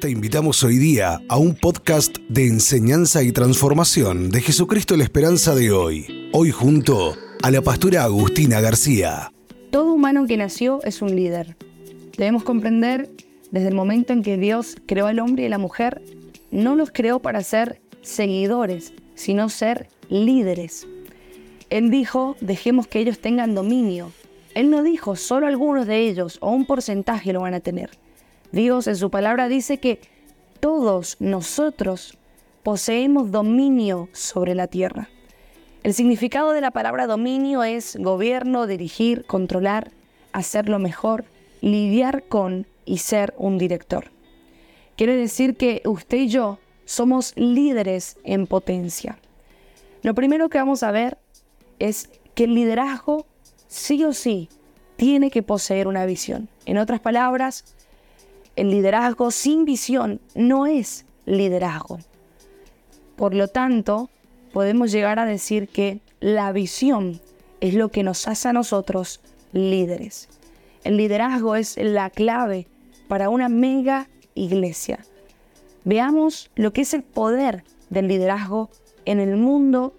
[0.00, 5.56] Te invitamos hoy día a un podcast de enseñanza y transformación de Jesucristo la Esperanza
[5.56, 6.30] de hoy.
[6.32, 9.32] Hoy junto a la pastora Agustina García.
[9.72, 11.56] Todo humano que nació es un líder.
[12.16, 13.10] Debemos comprender
[13.50, 16.00] desde el momento en que Dios creó al hombre y la mujer,
[16.52, 20.86] no los creó para ser seguidores, sino ser líderes.
[21.70, 24.12] Él dijo, dejemos que ellos tengan dominio.
[24.54, 27.90] Él no dijo, solo algunos de ellos o un porcentaje lo van a tener.
[28.52, 30.00] Dios en su palabra dice que
[30.60, 32.18] todos nosotros
[32.62, 35.08] poseemos dominio sobre la tierra.
[35.82, 39.90] El significado de la palabra dominio es gobierno, dirigir, controlar,
[40.32, 41.24] hacerlo mejor,
[41.60, 44.10] lidiar con y ser un director.
[44.96, 49.18] Quiere decir que usted y yo somos líderes en potencia.
[50.02, 51.18] Lo primero que vamos a ver
[51.78, 53.26] es que el liderazgo
[53.68, 54.48] sí o sí
[54.96, 56.48] tiene que poseer una visión.
[56.64, 57.76] En otras palabras,
[58.58, 62.00] el liderazgo sin visión no es liderazgo.
[63.14, 64.10] Por lo tanto,
[64.52, 67.20] podemos llegar a decir que la visión
[67.60, 69.20] es lo que nos hace a nosotros
[69.52, 70.28] líderes.
[70.82, 72.66] El liderazgo es la clave
[73.06, 75.04] para una mega iglesia.
[75.84, 78.70] Veamos lo que es el poder del liderazgo
[79.04, 79.94] en el mundo,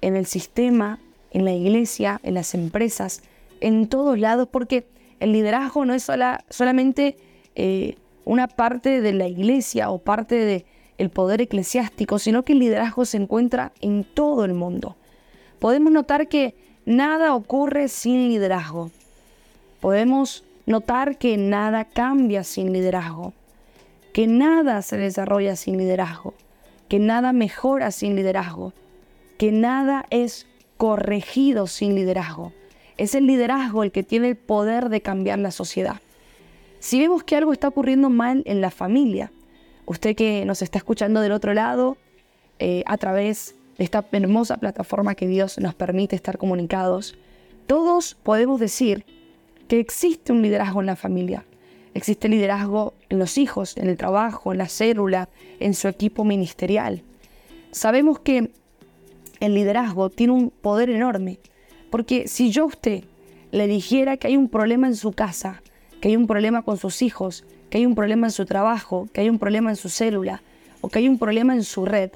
[0.00, 0.98] en el sistema,
[1.30, 3.22] en la iglesia, en las empresas,
[3.60, 4.88] en todos lados, porque
[5.20, 7.16] el liderazgo no es sola, solamente
[7.54, 7.96] eh,
[8.30, 10.64] una parte de la iglesia o parte del
[10.98, 14.96] el poder eclesiástico, sino que el liderazgo se encuentra en todo el mundo.
[15.58, 18.92] Podemos notar que nada ocurre sin liderazgo.
[19.80, 23.32] Podemos notar que nada cambia sin liderazgo,
[24.12, 26.34] que nada se desarrolla sin liderazgo,
[26.88, 28.74] que nada mejora sin liderazgo,
[29.38, 32.52] que nada es corregido sin liderazgo.
[32.96, 36.00] Es el liderazgo el que tiene el poder de cambiar la sociedad.
[36.80, 39.30] Si vemos que algo está ocurriendo mal en la familia,
[39.84, 41.98] usted que nos está escuchando del otro lado,
[42.58, 47.18] eh, a través de esta hermosa plataforma que Dios nos permite estar comunicados,
[47.66, 49.04] todos podemos decir
[49.68, 51.44] que existe un liderazgo en la familia.
[51.92, 55.28] Existe liderazgo en los hijos, en el trabajo, en la célula,
[55.60, 57.02] en su equipo ministerial.
[57.72, 58.52] Sabemos que
[59.40, 61.40] el liderazgo tiene un poder enorme,
[61.90, 63.04] porque si yo a usted
[63.50, 65.62] le dijera que hay un problema en su casa,
[66.00, 69.20] que hay un problema con sus hijos, que hay un problema en su trabajo, que
[69.20, 70.42] hay un problema en su célula
[70.80, 72.10] o que hay un problema en su red,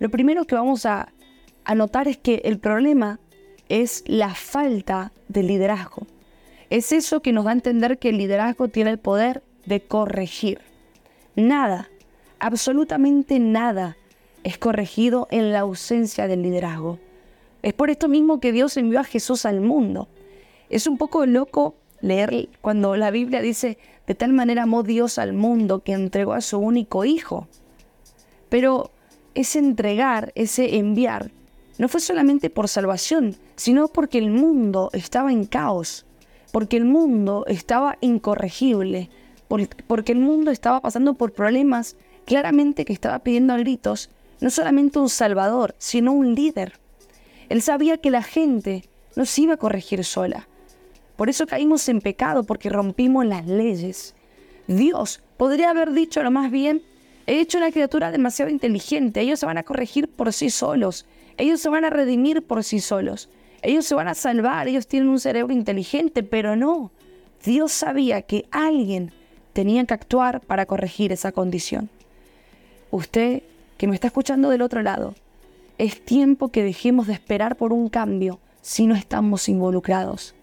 [0.00, 1.12] lo primero que vamos a,
[1.76, 3.20] notar es que el problema
[3.68, 6.06] es la falta de liderazgo.
[6.70, 10.62] Es eso que nos da a entender que el liderazgo tiene el poder de corregir.
[11.36, 11.90] Nada,
[12.38, 13.96] absolutamente nada
[14.42, 16.98] es corregido en la ausencia del liderazgo.
[17.62, 20.08] Es por esto mismo que Dios envió a Jesús al mundo.
[20.70, 25.32] Es un poco loco leer cuando la Biblia dice, de tal manera amó Dios al
[25.32, 27.48] mundo que entregó a su único hijo.
[28.48, 28.90] Pero
[29.34, 31.30] ese entregar, ese enviar,
[31.78, 36.04] no fue solamente por salvación, sino porque el mundo estaba en caos,
[36.52, 39.08] porque el mundo estaba incorregible,
[39.86, 44.10] porque el mundo estaba pasando por problemas claramente que estaba pidiendo a gritos
[44.40, 46.78] no solamente un salvador, sino un líder.
[47.48, 48.84] Él sabía que la gente
[49.16, 50.48] no se iba a corregir sola,
[51.20, 54.14] por eso caímos en pecado, porque rompimos las leyes.
[54.68, 56.80] Dios podría haber dicho lo más bien,
[57.26, 61.04] he hecho una criatura demasiado inteligente, ellos se van a corregir por sí solos,
[61.36, 63.28] ellos se van a redimir por sí solos,
[63.60, 66.90] ellos se van a salvar, ellos tienen un cerebro inteligente, pero no.
[67.44, 69.12] Dios sabía que alguien
[69.52, 71.90] tenía que actuar para corregir esa condición.
[72.90, 73.42] Usted
[73.76, 75.14] que me está escuchando del otro lado,
[75.76, 80.34] es tiempo que dejemos de esperar por un cambio si no estamos involucrados.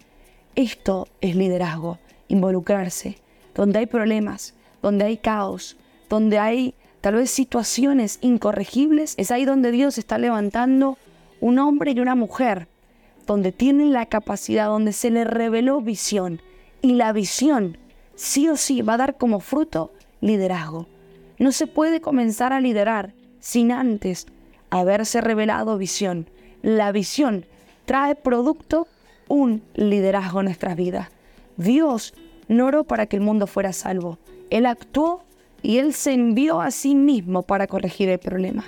[0.58, 3.18] Esto es liderazgo, involucrarse.
[3.54, 5.76] Donde hay problemas, donde hay caos,
[6.08, 10.98] donde hay tal vez situaciones incorregibles, es ahí donde Dios está levantando
[11.40, 12.66] un hombre y una mujer,
[13.24, 16.42] donde tienen la capacidad, donde se le reveló visión.
[16.82, 17.78] Y la visión
[18.16, 20.88] sí o sí va a dar como fruto liderazgo.
[21.38, 24.26] No se puede comenzar a liderar sin antes
[24.70, 26.28] haberse revelado visión.
[26.62, 27.46] La visión
[27.84, 28.88] trae producto
[29.28, 31.08] un liderazgo en nuestras vidas.
[31.56, 32.14] Dios
[32.48, 34.18] no oró para que el mundo fuera salvo.
[34.50, 35.22] Él actuó
[35.62, 38.64] y Él se envió a sí mismo para corregir el problema.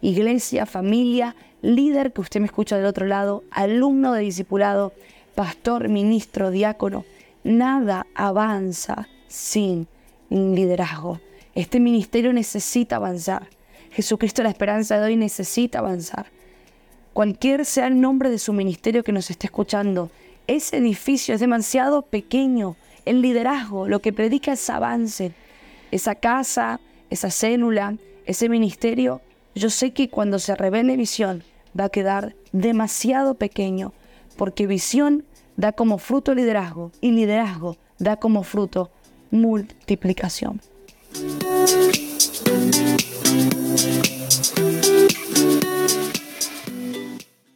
[0.00, 4.92] Iglesia, familia, líder que usted me escucha del otro lado, alumno de discipulado,
[5.34, 7.04] pastor, ministro, diácono,
[7.42, 9.86] nada avanza sin
[10.30, 11.20] liderazgo.
[11.54, 13.48] Este ministerio necesita avanzar.
[13.90, 16.26] Jesucristo la esperanza de hoy necesita avanzar
[17.14, 20.10] cualquier sea el nombre de su ministerio que nos esté escuchando,
[20.46, 22.76] ese edificio es demasiado pequeño.
[23.06, 25.32] El liderazgo, lo que predica es avance.
[25.90, 27.96] Esa casa, esa célula,
[28.26, 29.22] ese ministerio,
[29.54, 31.44] yo sé que cuando se revele visión
[31.78, 33.92] va a quedar demasiado pequeño,
[34.36, 35.24] porque visión
[35.56, 38.90] da como fruto liderazgo y liderazgo da como fruto
[39.30, 40.60] multiplicación.